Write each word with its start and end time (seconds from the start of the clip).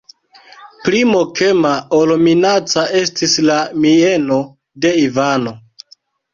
Pli 0.85 1.01
mokema 1.09 1.73
ol 1.99 2.15
minaca 2.29 2.87
estis 3.03 3.37
la 3.53 3.61
mieno 3.87 4.43
de 4.87 4.97
Ivano. 5.07 5.59